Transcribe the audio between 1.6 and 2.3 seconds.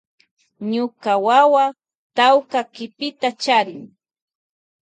charin